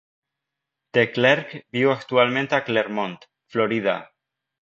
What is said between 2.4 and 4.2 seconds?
a Clermont, Florida.